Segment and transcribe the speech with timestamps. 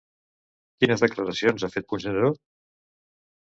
[0.79, 2.33] Quines declaracions ha fet Puigneró?